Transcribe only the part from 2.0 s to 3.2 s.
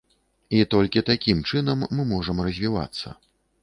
можам развівацца.